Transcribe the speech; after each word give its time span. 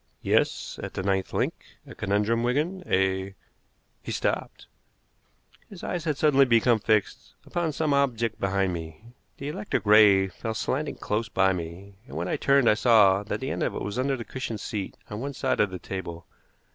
"Yes, 0.23 0.79
at 0.81 0.95
the 0.95 1.03
ninth 1.03 1.31
link. 1.31 1.53
A 1.85 1.93
conundrum, 1.93 2.41
Wigan. 2.41 2.81
A" 2.87 3.35
He 4.01 4.11
stopped. 4.11 4.65
His 5.69 5.83
eyes 5.83 6.05
had 6.05 6.17
suddenly 6.17 6.45
become 6.47 6.79
fixed 6.79 7.35
upon 7.45 7.71
some 7.71 7.93
object 7.93 8.39
behind 8.39 8.73
me. 8.73 9.03
The 9.37 9.49
electric 9.49 9.85
ray 9.85 10.27
fell 10.27 10.55
slanting 10.55 10.95
close 10.95 11.29
by 11.29 11.53
me, 11.53 11.97
and 12.07 12.17
when 12.17 12.27
I 12.27 12.35
turned 12.37 12.67
I 12.67 12.73
saw 12.73 13.21
that 13.21 13.41
the 13.41 13.51
end 13.51 13.61
of 13.61 13.75
it 13.75 13.83
was 13.83 13.99
under 13.99 14.17
the 14.17 14.25
cushioned 14.25 14.59
seat 14.59 14.97
on 15.11 15.19
one 15.19 15.33
side 15.33 15.59
of 15.59 15.69
the 15.69 15.77
table. 15.77 16.25